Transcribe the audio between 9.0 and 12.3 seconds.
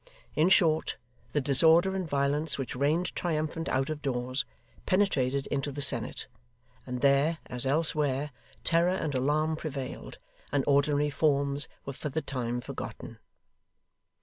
alarm prevailed, and ordinary forms were for the